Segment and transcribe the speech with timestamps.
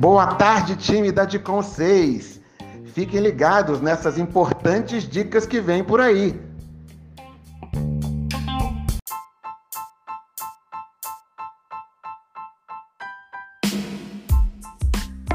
[0.00, 2.40] Boa tarde, time da Dicom 6.
[2.86, 6.40] Fiquem ligados nessas importantes dicas que vêm por aí.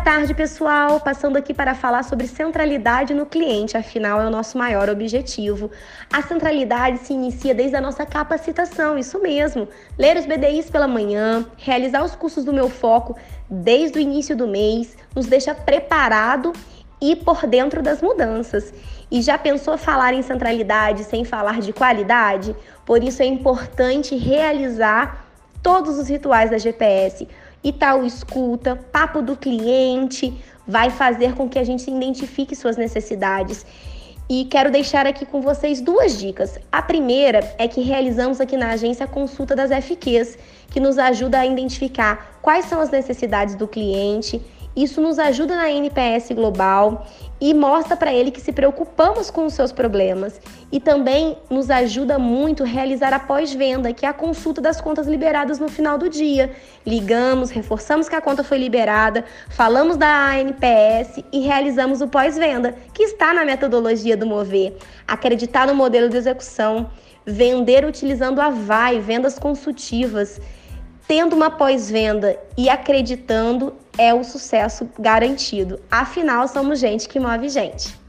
[0.06, 1.00] Tarde, pessoal!
[1.00, 5.72] Passando aqui para falar sobre centralidade no cliente, afinal é o nosso maior objetivo.
[6.14, 9.68] A centralidade se inicia desde a nossa capacitação, isso mesmo.
[9.98, 13.18] Ler os BDIs pela manhã, realizar os cursos do meu foco
[13.50, 16.54] desde o início do mês, nos deixa preparado
[17.02, 18.72] e por dentro das mudanças.
[19.10, 22.56] E já pensou falar em centralidade sem falar de qualidade?
[22.86, 25.26] Por isso é importante realizar
[25.64, 27.28] todos os rituais da GPS
[27.64, 30.34] e tal escuta, papo do cliente,
[30.68, 33.66] vai fazer com que a gente identifique suas necessidades.
[34.28, 36.58] E quero deixar aqui com vocês duas dicas.
[36.72, 40.38] A primeira é que realizamos aqui na agência a consulta das FQs,
[40.72, 44.42] que nos ajuda a identificar quais são as necessidades do cliente
[44.76, 47.08] isso nos ajuda na NPS global
[47.40, 50.40] e mostra para ele que se preocupamos com os seus problemas.
[50.72, 55.08] E também nos ajuda muito a realizar a pós-venda, que é a consulta das contas
[55.08, 56.52] liberadas no final do dia.
[56.86, 63.04] Ligamos, reforçamos que a conta foi liberada, falamos da NPS e realizamos o pós-venda, que
[63.04, 64.74] está na metodologia do Mover.
[65.08, 66.90] Acreditar no modelo de execução,
[67.26, 70.40] vender utilizando a VAI, vendas consultivas
[71.08, 75.80] tendo uma pós-venda e acreditando, é o sucesso garantido.
[75.90, 78.05] Afinal, somos gente que move gente.